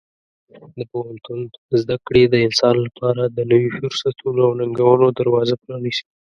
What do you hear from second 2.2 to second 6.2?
د انسان لپاره د نوي فرصتونو او ننګونو دروازه پرانیزي.